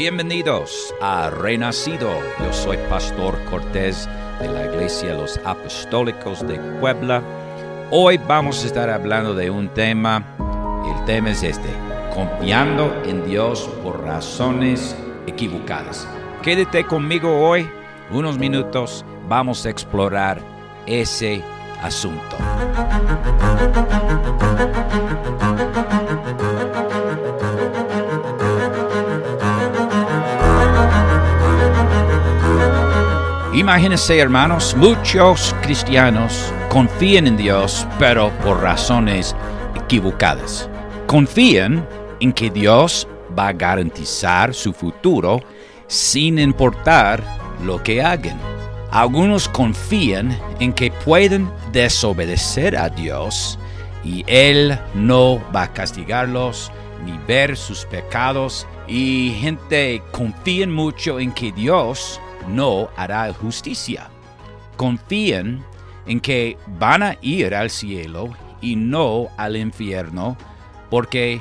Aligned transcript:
Bienvenidos 0.00 0.94
a 1.02 1.28
Renacido. 1.28 2.08
Yo 2.38 2.52
soy 2.54 2.78
Pastor 2.88 3.38
Cortés 3.50 4.08
de 4.40 4.48
la 4.48 4.64
Iglesia 4.64 5.12
Los 5.12 5.38
Apostólicos 5.44 6.40
de 6.48 6.58
Puebla. 6.80 7.22
Hoy 7.90 8.16
vamos 8.16 8.64
a 8.64 8.66
estar 8.66 8.88
hablando 8.88 9.34
de 9.34 9.50
un 9.50 9.68
tema. 9.68 10.24
El 10.88 11.04
tema 11.04 11.32
es 11.32 11.42
este, 11.42 11.68
confiando 12.14 12.90
en 13.04 13.26
Dios 13.26 13.68
por 13.82 14.02
razones 14.02 14.96
equivocadas. 15.26 16.08
Quédate 16.42 16.86
conmigo 16.86 17.38
hoy, 17.38 17.68
unos 18.10 18.38
minutos, 18.38 19.04
vamos 19.28 19.66
a 19.66 19.68
explorar 19.68 20.40
ese 20.86 21.42
asunto. 21.82 22.38
Imagínense, 33.52 34.16
hermanos, 34.16 34.76
muchos 34.76 35.56
cristianos 35.60 36.52
confían 36.68 37.26
en 37.26 37.36
Dios, 37.36 37.84
pero 37.98 38.30
por 38.44 38.62
razones 38.62 39.34
equivocadas. 39.74 40.70
Confían 41.08 41.84
en 42.20 42.32
que 42.32 42.48
Dios 42.48 43.08
va 43.36 43.48
a 43.48 43.52
garantizar 43.52 44.54
su 44.54 44.72
futuro 44.72 45.40
sin 45.88 46.38
importar 46.38 47.24
lo 47.64 47.82
que 47.82 48.00
hagan. 48.00 48.38
Algunos 48.92 49.48
confían 49.48 50.38
en 50.60 50.72
que 50.72 50.92
pueden 51.04 51.50
desobedecer 51.72 52.76
a 52.76 52.88
Dios 52.88 53.58
y 54.04 54.24
Él 54.28 54.78
no 54.94 55.42
va 55.52 55.64
a 55.64 55.72
castigarlos 55.72 56.70
ni 57.04 57.18
ver 57.26 57.56
sus 57.56 57.84
pecados. 57.84 58.64
Y 58.86 59.36
gente 59.40 60.04
confía 60.12 60.68
mucho 60.68 61.18
en 61.18 61.32
que 61.32 61.50
Dios 61.50 62.20
no 62.54 62.88
hará 62.96 63.32
justicia. 63.32 64.10
Confían 64.76 65.64
en 66.06 66.20
que 66.20 66.56
van 66.78 67.02
a 67.02 67.16
ir 67.20 67.54
al 67.54 67.70
cielo 67.70 68.30
y 68.60 68.76
no 68.76 69.28
al 69.36 69.56
infierno 69.56 70.36
porque 70.90 71.40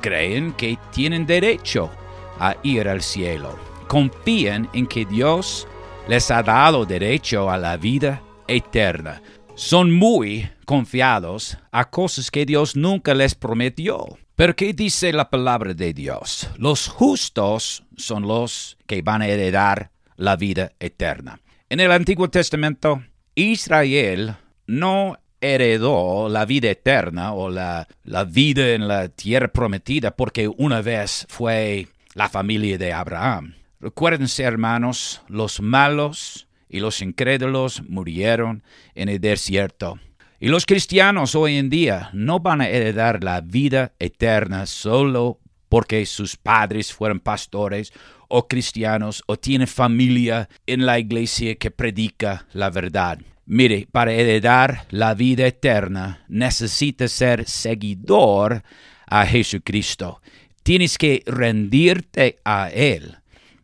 creen 0.00 0.52
que 0.52 0.78
tienen 0.92 1.26
derecho 1.26 1.90
a 2.38 2.56
ir 2.62 2.88
al 2.88 3.02
cielo. 3.02 3.58
Confían 3.88 4.68
en 4.72 4.86
que 4.86 5.04
Dios 5.04 5.66
les 6.08 6.30
ha 6.30 6.42
dado 6.42 6.84
derecho 6.84 7.50
a 7.50 7.58
la 7.58 7.76
vida 7.76 8.22
eterna. 8.46 9.22
Son 9.54 9.92
muy 9.92 10.48
confiados 10.64 11.58
a 11.70 11.90
cosas 11.90 12.30
que 12.30 12.46
Dios 12.46 12.76
nunca 12.76 13.14
les 13.14 13.34
prometió. 13.34 14.18
Pero 14.36 14.56
¿qué 14.56 14.72
dice 14.72 15.12
la 15.12 15.28
palabra 15.28 15.74
de 15.74 15.92
Dios? 15.92 16.48
Los 16.56 16.88
justos 16.88 17.84
son 17.96 18.26
los 18.26 18.78
que 18.86 19.02
van 19.02 19.20
a 19.20 19.26
heredar 19.26 19.90
la 20.20 20.36
vida 20.36 20.72
eterna. 20.78 21.40
En 21.68 21.80
el 21.80 21.90
Antiguo 21.90 22.28
Testamento, 22.28 23.02
Israel 23.34 24.36
no 24.66 25.18
heredó 25.40 26.28
la 26.28 26.44
vida 26.44 26.70
eterna 26.70 27.32
o 27.32 27.48
la, 27.48 27.88
la, 28.04 28.24
vida 28.24 28.74
en 28.74 28.86
la 28.86 29.08
tierra 29.08 29.48
prometida 29.48 30.10
porque 30.10 30.46
una 30.46 30.82
vez 30.82 31.26
fue 31.30 31.88
la 32.14 32.28
familia 32.28 32.76
de 32.76 32.92
Abraham. 32.92 33.54
Recuérdense, 33.80 34.42
hermanos, 34.42 35.22
los 35.28 35.62
malos 35.62 36.48
y 36.68 36.80
los 36.80 37.00
incrédulos 37.00 37.82
murieron 37.88 38.62
en 38.94 39.08
el 39.08 39.20
desierto. 39.20 39.98
Y 40.38 40.48
los 40.48 40.66
cristianos 40.66 41.34
hoy 41.34 41.56
en 41.56 41.70
día 41.70 42.10
no 42.12 42.40
van 42.40 42.60
a 42.60 42.68
heredar 42.68 43.24
la 43.24 43.40
vida 43.40 43.92
eterna 43.98 44.66
solo 44.66 45.38
porque 45.70 46.04
sus 46.04 46.36
padres 46.36 46.92
fueron 46.92 47.20
pastores 47.20 47.92
o 48.28 48.46
cristianos 48.48 49.22
o 49.26 49.38
tienen 49.38 49.68
familia 49.68 50.48
en 50.66 50.84
la 50.84 50.98
iglesia 50.98 51.54
que 51.54 51.70
predica 51.70 52.46
la 52.52 52.70
verdad. 52.70 53.20
Mire, 53.46 53.88
para 53.90 54.12
heredar 54.12 54.86
la 54.90 55.14
vida 55.14 55.46
eterna 55.46 56.24
necesitas 56.28 57.12
ser 57.12 57.48
seguidor 57.48 58.62
a 59.06 59.24
Jesucristo. 59.24 60.20
Tienes 60.62 60.98
que 60.98 61.22
rendirte 61.26 62.38
a 62.44 62.68
Él. 62.70 63.18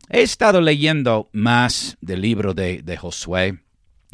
He 0.09 0.21
estado 0.21 0.61
leyendo 0.61 1.29
más 1.33 1.97
del 1.99 2.21
libro 2.21 2.53
de, 2.53 2.81
de 2.81 2.97
Josué 2.97 3.59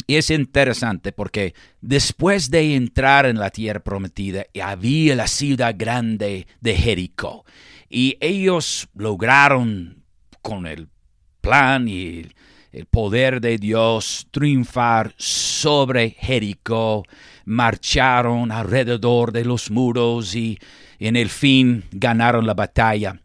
y 0.07 0.15
es 0.15 0.31
interesante 0.31 1.11
porque 1.11 1.53
después 1.81 2.49
de 2.49 2.75
entrar 2.75 3.27
en 3.27 3.37
la 3.37 3.51
tierra 3.51 3.79
prometida 3.79 4.45
había 4.61 5.15
la 5.15 5.27
ciudad 5.27 5.75
grande 5.77 6.47
de 6.59 6.75
Jericó 6.75 7.45
y 7.93 8.17
ellos 8.21 8.89
lograron 8.95 10.03
con 10.41 10.65
el 10.65 10.87
plan 11.41 11.87
y 11.87 12.25
el 12.71 12.85
poder 12.87 13.39
de 13.39 13.59
Dios 13.59 14.27
triunfar 14.31 15.13
sobre 15.15 16.09
Jericó, 16.09 17.03
marcharon 17.45 18.51
alrededor 18.51 19.31
de 19.31 19.45
los 19.45 19.69
muros 19.69 20.33
y 20.33 20.57
en 20.97 21.15
el 21.15 21.29
fin 21.29 21.83
ganaron 21.91 22.47
la 22.47 22.55
batalla. 22.55 23.21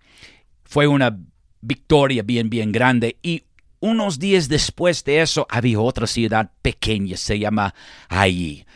Fue 0.65 0.87
una 0.87 1.19
victoria 1.63 2.23
bien, 2.23 2.51
bien 2.51 2.71
grande 2.71 3.17
y 3.23 3.45
unos 3.81 4.19
días 4.19 4.51
después 4.51 5.03
de 5.03 5.23
eso 5.23 5.47
había 5.49 5.81
otra 5.81 6.07
ciudad 6.07 6.51
pequeña, 6.61 7.17
se 7.17 7.39
llama 7.39 7.75
Allí. 8.11 8.67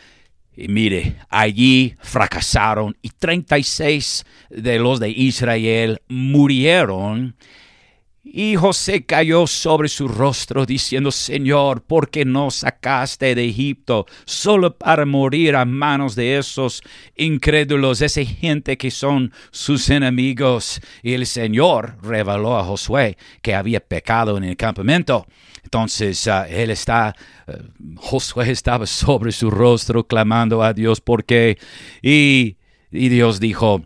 Y 0.55 0.69
mire, 0.69 1.17
allí 1.31 1.97
fracasaron 2.01 2.97
y 3.01 3.09
36 3.11 4.27
de 4.51 4.79
los 4.79 5.01
de 5.01 5.09
Israel 5.11 6.03
murieron 6.09 7.37
y 8.35 8.57
José 8.57 9.05
cayó 9.05 9.47
sobre 9.47 9.91
su 9.91 10.09
rostro 10.09 10.65
diciendo, 10.65 11.13
Señor, 11.13 11.83
¿por 11.83 12.09
qué 12.09 12.25
no 12.25 12.51
sacaste 12.51 13.35
de 13.35 13.45
Egipto 13.45 14.07
solo 14.25 14.79
para 14.79 15.05
morir 15.05 15.55
a 15.55 15.67
manos 15.67 16.15
de 16.15 16.39
esos 16.39 16.83
incrédulos, 17.15 18.01
esa 18.01 18.25
gente 18.25 18.79
que 18.79 18.91
son 18.91 19.35
sus 19.51 19.91
enemigos? 19.91 20.81
Y 21.03 21.13
el 21.13 21.27
Señor 21.27 21.99
reveló 22.03 22.57
a 22.57 22.65
Josué 22.65 23.19
que 23.43 23.55
había 23.55 23.81
pecado 23.81 24.39
en 24.39 24.45
el 24.45 24.57
campamento. 24.57 25.27
Entonces 25.63 26.27
ah, 26.27 26.49
él 26.49 26.71
está, 26.71 27.15
uh, 27.49 28.01
Josué 28.01 28.51
estaba 28.51 28.87
sobre 28.87 29.33
su 29.33 29.51
rostro 29.51 30.07
clamando 30.07 30.63
a 30.63 30.73
Dios 30.73 31.03
porque, 31.03 31.59
y, 32.01 32.57
y 32.91 33.09
Dios 33.11 33.41
dijo, 33.41 33.83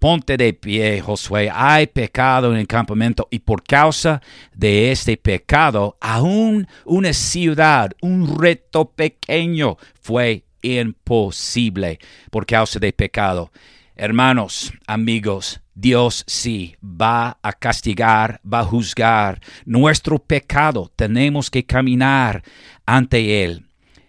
Ponte 0.00 0.38
de 0.38 0.54
pie, 0.54 1.02
Josué, 1.02 1.50
hay 1.52 1.86
pecado 1.86 2.50
en 2.50 2.56
el 2.56 2.66
campamento 2.66 3.28
y 3.30 3.40
por 3.40 3.62
causa 3.62 4.22
de 4.54 4.90
este 4.90 5.18
pecado, 5.18 5.98
aún 6.00 6.66
una 6.86 7.12
ciudad, 7.12 7.92
un 8.00 8.40
reto 8.40 8.86
pequeño 8.92 9.76
fue 10.00 10.44
imposible 10.62 11.98
por 12.30 12.46
causa 12.46 12.78
de 12.78 12.94
pecado. 12.94 13.52
Hermanos, 13.94 14.72
amigos, 14.86 15.60
Dios 15.74 16.24
sí 16.26 16.76
va 16.82 17.38
a 17.42 17.52
castigar, 17.52 18.40
va 18.42 18.60
a 18.60 18.64
juzgar 18.64 19.42
nuestro 19.66 20.18
pecado. 20.18 20.90
Tenemos 20.96 21.50
que 21.50 21.66
caminar 21.66 22.42
ante 22.86 23.44
Él 23.44 23.66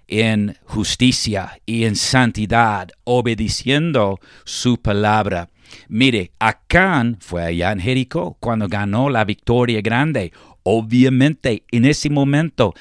en 0.07 0.57
justicia 0.63 1.59
y 1.65 1.83
en 1.83 1.97
santidad, 1.97 2.91
obedeciendo 3.03 4.21
su 4.45 4.81
palabra. 4.81 5.49
Mire, 5.87 6.31
Acán 6.39 7.17
fue 7.19 7.43
allá 7.43 7.71
en 7.71 7.79
Jericó 7.79 8.37
cuando 8.39 8.67
ganó 8.67 9.09
la 9.09 9.25
victoria 9.25 9.81
grande. 9.81 10.31
Obviamente, 10.63 11.63
en 11.71 11.85
ese 11.85 12.09
momento, 12.09 12.73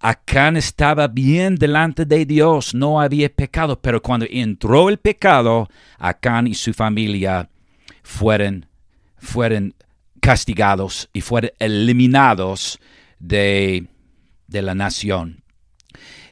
Acán 0.00 0.56
estaba 0.56 1.08
bien 1.08 1.56
delante 1.56 2.04
de 2.04 2.24
Dios, 2.24 2.74
no 2.74 3.00
había 3.00 3.28
pecado, 3.28 3.80
pero 3.80 4.00
cuando 4.00 4.26
entró 4.30 4.88
el 4.88 4.98
pecado, 4.98 5.68
Acán 5.98 6.46
y 6.46 6.54
su 6.54 6.72
familia 6.72 7.48
fueron, 8.02 8.66
fueron 9.16 9.74
castigados 10.20 11.08
y 11.12 11.20
fueron 11.20 11.50
eliminados 11.58 12.78
de, 13.18 13.86
de 14.46 14.62
la 14.62 14.74
nación. 14.74 15.42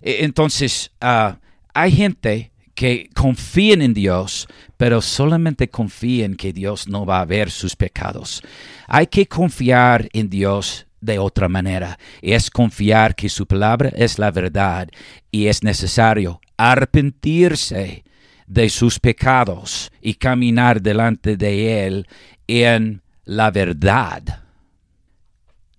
E, 0.00 0.24
entonces, 0.24 0.92
uh, 1.02 1.34
hay 1.74 1.92
gente 1.92 2.52
que 2.76 3.08
confíen 3.14 3.82
en 3.82 3.94
Dios, 3.94 4.46
pero 4.76 5.00
solamente 5.00 5.68
confíen 5.68 6.36
que 6.36 6.52
Dios 6.52 6.86
no 6.86 7.06
va 7.06 7.20
a 7.20 7.24
ver 7.24 7.50
sus 7.50 7.74
pecados. 7.74 8.42
Hay 8.86 9.08
que 9.08 9.26
confiar 9.26 10.08
en 10.12 10.28
Dios 10.28 10.86
de 11.00 11.18
otra 11.18 11.48
manera. 11.48 11.98
Es 12.20 12.50
confiar 12.50 13.16
que 13.16 13.30
su 13.30 13.46
palabra 13.46 13.90
es 13.96 14.18
la 14.18 14.30
verdad 14.30 14.88
y 15.30 15.46
es 15.46 15.62
necesario 15.62 16.40
arrepentirse 16.58 18.04
de 18.46 18.68
sus 18.68 19.00
pecados 19.00 19.90
y 20.00 20.14
caminar 20.14 20.82
delante 20.82 21.36
de 21.36 21.86
Él 21.86 22.06
en 22.46 23.02
la 23.24 23.50
verdad. 23.50 24.45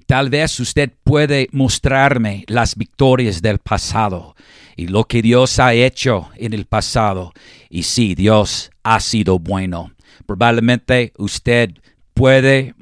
Tal 0.07 0.29
vez 0.29 0.57
usted 0.61 0.93
puede 1.03 1.49
mostrarme 1.51 2.45
las 2.47 2.77
victorias 2.77 3.41
del 3.41 3.59
pasado 3.59 4.37
y 4.77 4.87
lo 4.87 5.03
que 5.03 5.21
Dios 5.21 5.59
ha 5.59 5.73
hecho 5.73 6.29
en 6.37 6.53
el 6.53 6.65
pasado. 6.65 7.33
Y 7.69 7.83
sí, 7.83 8.15
Dios 8.15 8.71
ha 8.83 9.01
sido 9.01 9.37
bueno. 9.37 9.91
Probablemente 10.25 11.11
usted 11.17 11.71
puede 12.13 12.73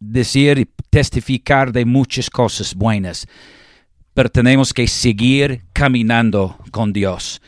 decir 0.00 0.58
y 0.58 0.68
testificar 0.90 1.70
de 1.70 1.84
muchas 1.84 2.28
cosas 2.28 2.74
buenas, 2.74 3.28
pero 4.12 4.28
tenemos 4.28 4.74
que 4.74 4.88
seguir 4.88 5.62
caminando 5.72 6.58
con 6.72 6.92
Dios. 6.92 7.40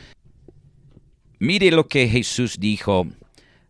Mire 1.40 1.72
lo 1.72 1.88
que 1.88 2.08
Jesús 2.08 2.58
dijo 2.60 3.08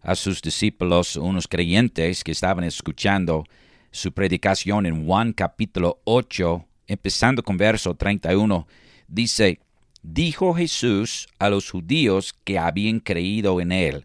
a 0.02 0.14
sus 0.16 0.42
discípulos, 0.42 1.16
unos 1.16 1.48
creyentes 1.48 2.22
que 2.22 2.32
estaban 2.32 2.64
escuchando 2.64 3.44
su 3.90 4.12
predicación 4.12 4.86
en 4.86 5.06
Juan 5.06 5.32
capítulo 5.32 6.00
8, 6.04 6.64
empezando 6.86 7.42
con 7.42 7.56
verso 7.56 7.94
31. 7.94 8.66
Dice, 9.08 9.60
dijo 10.02 10.54
Jesús 10.54 11.28
a 11.38 11.50
los 11.50 11.70
judíos 11.70 12.34
que 12.44 12.58
habían 12.58 13.00
creído 13.00 13.60
en 13.60 13.72
él. 13.72 14.04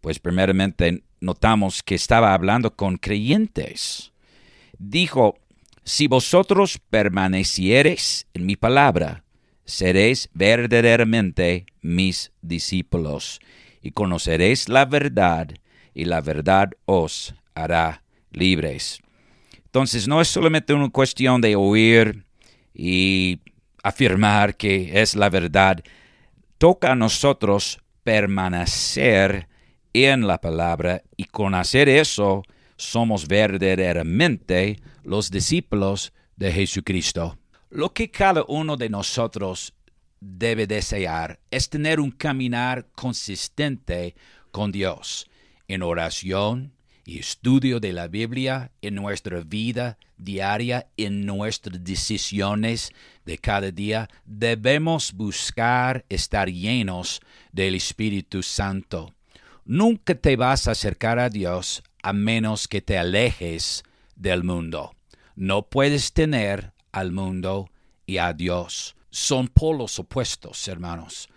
Pues 0.00 0.18
primeramente 0.18 1.02
notamos 1.20 1.82
que 1.82 1.94
estaba 1.94 2.34
hablando 2.34 2.74
con 2.74 2.96
creyentes. 2.96 4.12
Dijo, 4.78 5.36
si 5.84 6.06
vosotros 6.06 6.78
permaneciereis 6.90 8.26
en 8.34 8.46
mi 8.46 8.56
palabra, 8.56 9.24
seréis 9.64 10.28
verdaderamente 10.32 11.66
mis 11.82 12.32
discípulos, 12.42 13.40
y 13.82 13.92
conoceréis 13.92 14.68
la 14.68 14.84
verdad, 14.84 15.48
y 15.94 16.04
la 16.04 16.20
verdad 16.20 16.70
os 16.84 17.34
hará 17.54 18.02
libres. 18.30 19.00
Entonces 19.68 20.08
no 20.08 20.22
es 20.22 20.28
solamente 20.28 20.72
una 20.72 20.88
cuestión 20.88 21.42
de 21.42 21.54
oír 21.54 22.24
y 22.72 23.38
afirmar 23.82 24.56
que 24.56 25.02
es 25.02 25.14
la 25.14 25.28
verdad, 25.28 25.84
toca 26.56 26.92
a 26.92 26.96
nosotros 26.96 27.78
permanecer 28.02 29.46
en 29.92 30.26
la 30.26 30.40
palabra 30.40 31.02
y 31.18 31.24
con 31.24 31.54
hacer 31.54 31.90
eso 31.90 32.42
somos 32.76 33.28
verdaderamente 33.28 34.80
los 35.02 35.30
discípulos 35.30 36.14
de 36.36 36.50
Jesucristo. 36.50 37.38
Lo 37.68 37.92
que 37.92 38.10
cada 38.10 38.44
uno 38.48 38.78
de 38.78 38.88
nosotros 38.88 39.74
debe 40.18 40.66
desear 40.66 41.40
es 41.50 41.68
tener 41.68 42.00
un 42.00 42.10
caminar 42.10 42.86
consistente 42.94 44.14
con 44.50 44.72
Dios 44.72 45.28
en 45.66 45.82
oración 45.82 46.72
estudio 47.16 47.80
de 47.80 47.92
la 47.94 48.08
Biblia 48.08 48.70
en 48.82 48.96
nuestra 48.96 49.40
vida 49.40 49.96
diaria, 50.18 50.88
en 50.96 51.24
nuestras 51.24 51.82
decisiones 51.82 52.92
de 53.24 53.38
cada 53.38 53.70
día. 53.70 54.10
Debemos 54.26 55.12
buscar 55.12 56.04
estar 56.08 56.50
llenos 56.50 57.20
del 57.52 57.76
Espíritu 57.76 58.42
Santo. 58.42 59.14
Nunca 59.64 60.14
te 60.14 60.36
vas 60.36 60.68
a 60.68 60.72
acercar 60.72 61.18
a 61.18 61.30
Dios 61.30 61.82
a 62.02 62.12
menos 62.12 62.68
que 62.68 62.82
te 62.82 62.98
alejes 62.98 63.84
del 64.16 64.44
mundo. 64.44 64.94
No 65.36 65.62
puedes 65.62 66.12
tener 66.12 66.72
al 66.92 67.12
mundo 67.12 67.70
y 68.06 68.18
a 68.18 68.32
Dios. 68.32 68.96
Son 69.10 69.48
polos 69.48 69.98
opuestos, 69.98 70.66
hermanos. 70.68 71.28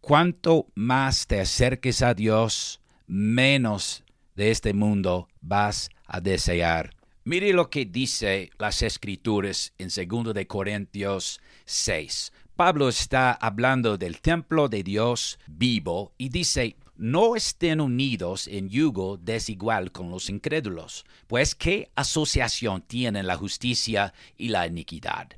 Cuanto 0.00 0.66
más 0.74 1.26
te 1.26 1.40
acerques 1.40 2.00
a 2.02 2.14
Dios, 2.14 2.80
menos 3.06 4.02
de 4.40 4.50
este 4.50 4.72
mundo 4.72 5.28
vas 5.42 5.90
a 6.06 6.18
desear. 6.22 6.96
Mire 7.24 7.52
lo 7.52 7.68
que 7.68 7.84
dice 7.84 8.48
las 8.58 8.80
escrituras 8.80 9.74
en 9.76 9.88
2 9.88 10.32
de 10.32 10.46
Corintios 10.46 11.42
6. 11.66 12.32
Pablo 12.56 12.88
está 12.88 13.32
hablando 13.32 13.98
del 13.98 14.22
templo 14.22 14.70
de 14.70 14.82
Dios 14.82 15.38
vivo 15.46 16.14
y 16.16 16.30
dice, 16.30 16.76
no 16.96 17.36
estén 17.36 17.82
unidos 17.82 18.48
en 18.48 18.70
yugo 18.70 19.18
desigual 19.18 19.92
con 19.92 20.10
los 20.10 20.30
incrédulos, 20.30 21.04
pues 21.26 21.54
qué 21.54 21.90
asociación 21.94 22.80
tienen 22.80 23.26
la 23.26 23.36
justicia 23.36 24.14
y 24.38 24.48
la 24.48 24.66
iniquidad, 24.66 25.28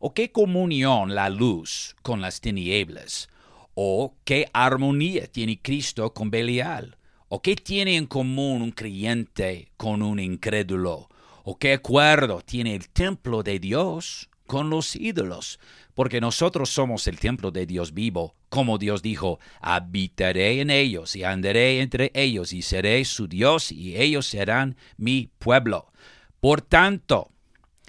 o 0.00 0.12
qué 0.12 0.32
comunión 0.32 1.14
la 1.14 1.30
luz 1.30 1.96
con 2.02 2.20
las 2.20 2.42
tinieblas, 2.42 3.30
o 3.72 4.16
qué 4.24 4.50
armonía 4.52 5.28
tiene 5.28 5.58
Cristo 5.62 6.12
con 6.12 6.30
Belial, 6.30 6.98
o 7.32 7.40
qué 7.40 7.54
tiene 7.54 7.96
en 7.96 8.06
común 8.06 8.60
un 8.60 8.72
creyente 8.72 9.68
con 9.76 10.02
un 10.02 10.18
incrédulo, 10.18 11.08
o 11.44 11.58
qué 11.58 11.74
acuerdo 11.74 12.42
tiene 12.44 12.74
el 12.74 12.88
templo 12.88 13.44
de 13.44 13.60
Dios 13.60 14.28
con 14.48 14.68
los 14.68 14.96
ídolos, 14.96 15.60
porque 15.94 16.20
nosotros 16.20 16.70
somos 16.70 17.06
el 17.06 17.20
templo 17.20 17.52
de 17.52 17.66
Dios 17.66 17.94
vivo, 17.94 18.34
como 18.48 18.78
Dios 18.78 19.00
dijo, 19.00 19.38
habitaré 19.60 20.60
en 20.60 20.70
ellos 20.70 21.14
y 21.14 21.22
andaré 21.22 21.80
entre 21.80 22.10
ellos 22.14 22.52
y 22.52 22.62
seré 22.62 23.04
su 23.04 23.28
Dios 23.28 23.70
y 23.70 23.96
ellos 23.96 24.26
serán 24.26 24.76
mi 24.96 25.30
pueblo. 25.38 25.92
Por 26.40 26.62
tanto, 26.62 27.30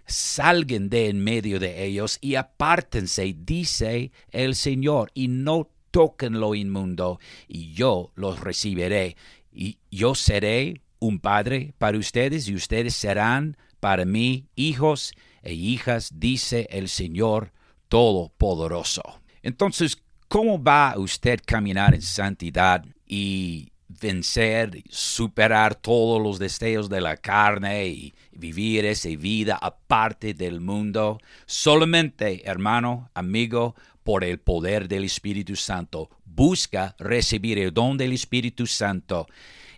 salgan 0.06 0.88
de 0.90 1.10
en 1.10 1.24
medio 1.24 1.60
de 1.60 1.84
ellos 1.84 2.20
y 2.22 2.36
apártense, 2.36 3.36
dice 3.36 4.12
el 4.30 4.54
Señor, 4.54 5.10
y 5.16 5.30
no 5.30 5.68
toquen 5.92 6.40
lo 6.40 6.56
inmundo, 6.56 7.20
y 7.48 7.74
yo 7.74 8.12
los 8.16 8.40
recibiré, 8.40 9.16
y 9.54 9.78
yo 9.92 10.16
seré 10.16 10.82
un 11.00 11.20
padre 11.20 11.74
para 11.78 11.98
ustedes, 11.98 12.48
y 12.48 12.56
ustedes 12.56 12.96
serán 12.96 13.58
para 13.80 14.06
mí 14.06 14.48
hijos 14.56 15.14
e 15.44 15.54
hijas, 15.54 16.12
dice 16.16 16.68
el 16.72 16.88
Señor 16.88 17.52
Todopoderoso. 17.90 19.02
Entonces, 19.44 20.02
¿cómo 20.28 20.64
va 20.64 20.94
usted 20.98 21.40
a 21.40 21.46
caminar 21.46 21.94
en 21.94 22.02
santidad 22.02 22.86
y 23.08 23.71
vencer, 24.01 24.83
superar 24.89 25.75
todos 25.75 26.21
los 26.21 26.39
deseos 26.39 26.89
de 26.89 27.00
la 27.00 27.15
carne 27.18 27.88
y 27.88 28.13
vivir 28.31 28.86
esa 28.86 29.09
vida 29.09 29.57
aparte 29.62 30.33
del 30.33 30.59
mundo? 30.59 31.19
Solamente, 31.45 32.42
hermano, 32.50 33.09
amigo, 33.13 33.75
por 34.03 34.24
el 34.24 34.39
poder 34.39 34.88
del 34.88 35.03
Espíritu 35.03 35.56
Santo. 35.56 36.09
Busca 36.25 36.95
recibir 36.98 37.59
el 37.59 37.74
don 37.74 37.98
del 37.98 38.13
Espíritu 38.13 38.65
Santo 38.65 39.27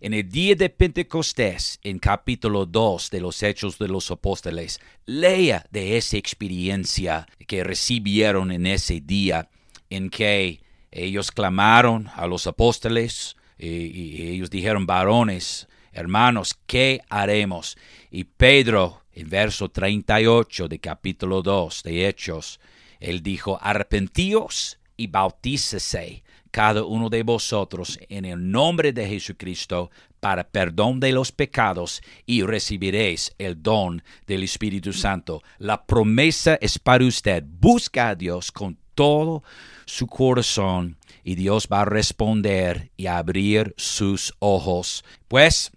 en 0.03 0.13
el 0.13 0.29
día 0.29 0.53
de 0.55 0.69
Pentecostés, 0.69 1.79
en 1.81 1.97
capítulo 1.97 2.65
2 2.65 3.09
de 3.09 3.21
los 3.21 3.41
Hechos 3.41 3.79
de 3.79 3.87
los 3.87 4.11
Apóstoles, 4.11 4.81
lea 5.05 5.65
de 5.71 5.95
esa 5.95 6.17
experiencia 6.17 7.25
que 7.47 7.63
recibieron 7.63 8.51
en 8.51 8.67
ese 8.67 8.99
día 8.99 9.49
en 9.89 10.09
que 10.09 10.59
ellos 10.91 11.31
clamaron 11.31 12.09
a 12.15 12.27
los 12.27 12.47
apóstoles 12.47 13.37
y, 13.57 14.27
ellos 14.27 14.50
dijeron, 14.50 14.85
varones, 14.85 15.67
hermanos, 15.91 16.56
¿qué 16.66 17.01
haremos? 17.09 17.78
Y 18.11 18.23
Pedro, 18.25 19.04
en 19.13 19.30
verso 19.30 19.69
38 19.69 20.68
de 20.68 20.80
capítulo 20.80 21.42
2 21.42 21.83
de 21.83 22.07
Hechos, 22.07 22.59
él 22.99 23.21
dijo, 23.21 23.57
arrepentíos 23.61 24.80
y 24.97 25.07
bautícese 25.07 26.23
cada 26.51 26.83
uno 26.83 27.09
de 27.09 27.23
vosotros 27.23 27.99
en 28.09 28.25
el 28.25 28.51
nombre 28.51 28.94
de 28.94 29.07
Jesucristo 29.07 29.89
para 30.19 30.47
perdón 30.47 30.99
de 30.99 31.11
los 31.11 31.31
pecados 31.31 32.01
y 32.25 32.44
recibiréis 32.44 33.33
el 33.39 33.61
don 33.61 34.04
del 34.28 34.44
Espíritu 34.44 34.94
Santo. 34.94 35.42
La 35.57 35.83
promesa 35.83 36.57
es 36.61 36.78
para 36.80 37.04
usted. 37.06 37.44
Busca 37.45 38.09
a 38.09 38.16
Dios 38.16 38.51
con 38.51 38.78
todo 38.94 39.44
su 39.85 40.07
corazón 40.07 40.95
y 41.23 41.35
Dios 41.35 41.68
va 41.71 41.81
a 41.81 41.85
responder 41.85 42.92
y 42.97 43.07
abrir 43.07 43.73
sus 43.77 44.33
ojos. 44.39 45.03
Pues 45.27 45.71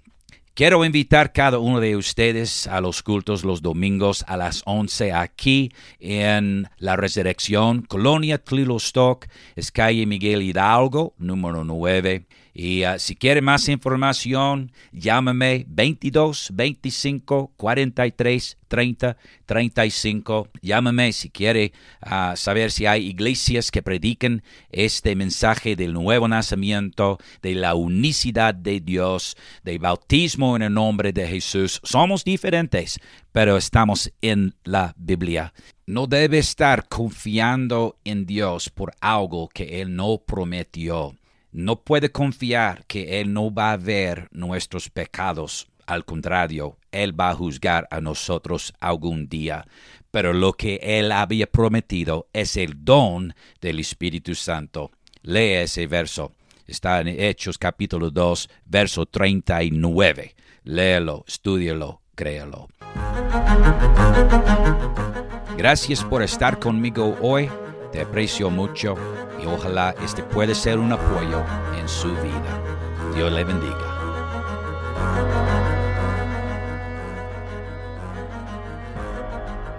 Quiero 0.57 0.83
invitar 0.87 1.35
cada 1.35 1.59
uno 1.59 1.81
de 1.81 1.97
ustedes 1.97 2.67
a 2.67 2.81
los 2.81 3.03
cultos 3.03 3.45
los 3.45 3.61
domingos 3.61 4.25
a 4.27 4.39
las 4.39 4.63
11 4.65 5.13
aquí 5.13 5.71
en 6.01 6.67
La 6.79 6.97
Resurrección, 6.97 7.83
Colonia 7.83 8.43
Tlilostock, 8.43 9.27
es 9.55 9.71
calle 9.71 10.07
Miguel 10.07 10.41
Hidalgo, 10.41 11.13
número 11.19 11.63
9. 11.63 12.25
Y 12.59 12.87
uh, 12.87 12.99
si 12.99 13.17
quiere 13.17 13.43
más 13.43 13.69
información, 13.69 14.73
llámame 14.91 15.67
22 15.69 16.53
25 16.55 17.53
43 17.55 18.57
30 18.67 19.19
35. 19.45 20.49
Llámame 20.63 21.13
si 21.13 21.29
quiere 21.29 21.73
uh, 22.01 22.35
saber 22.35 22.73
si 22.73 22.87
hay 22.87 23.09
iglesias 23.09 23.71
que 23.71 23.83
prediquen 23.83 24.43
este 24.71 25.15
mensaje 25.17 25.77
del 25.77 25.93
nuevo 25.93 26.29
nacimiento, 26.29 27.19
de 27.43 27.57
la 27.57 27.75
unicidad 27.75 28.55
de 28.55 28.81
Dios, 28.81 29.37
de 29.63 29.77
bautismo 29.77 30.57
en 30.57 30.63
el 30.63 30.73
nombre 30.73 31.13
de 31.13 31.29
Jesús. 31.29 31.79
Somos 31.85 32.25
diferentes, 32.25 32.99
pero 33.33 33.59
estamos 33.59 34.11
en 34.23 34.55
la 34.65 34.95
Biblia. 34.97 35.53
No 35.85 36.07
debe 36.07 36.39
estar 36.39 36.89
confiando 36.89 37.99
en 38.03 38.25
Dios 38.25 38.71
por 38.71 38.95
algo 39.03 39.51
que 39.51 39.83
Él 39.83 39.95
no 39.95 40.23
prometió 40.27 41.15
no 41.53 41.83
puede 41.83 42.11
confiar 42.11 42.85
que 42.87 43.21
Él 43.21 43.33
no 43.33 43.53
va 43.53 43.73
a 43.73 43.77
ver 43.77 44.29
nuestros 44.31 44.91
pecados. 44.91 45.69
Al 45.87 46.05
contrario, 46.05 46.79
Él 46.93 47.19
va 47.19 47.31
a 47.31 47.35
juzgar 47.35 47.87
a 47.91 48.01
nosotros 48.01 48.75
algún 48.81 49.29
día. 49.29 49.65
Pero 50.11 50.33
lo 50.33 50.53
que 50.55 50.81
Él 50.83 51.13
había 51.13 51.47
prometido 51.47 52.29
es 52.33 52.57
el 52.57 52.85
don 52.85 53.35
del 53.61 53.79
Espíritu 53.79 54.35
Santo. 54.35 54.91
Lea 55.23 55.63
ese 55.63 55.87
verso. 55.87 56.33
Está 56.67 57.01
en 57.01 57.09
Hechos 57.09 57.59
capítulo 57.59 58.11
2, 58.11 58.49
verso 58.65 59.07
39. 59.07 60.35
Léelo, 60.65 61.25
estúdielo, 61.29 62.01
créelo. 62.17 62.69
Gracias 65.57 66.05
por 66.05 66.23
estar 66.23 66.59
conmigo 66.59 67.17
hoy, 67.23 67.49
te 67.93 68.03
aprecio 68.03 68.51
mucho 68.51 68.95
y 69.43 69.47
ojalá 69.47 69.95
este 70.03 70.23
pueda 70.23 70.55
ser 70.55 70.79
un 70.79 70.93
apoyo 70.93 71.43
en 71.79 71.89
su 71.89 72.09
vida. 72.09 72.61
Dios 73.15 73.33
le 73.33 73.45
bendiga. 73.45 75.46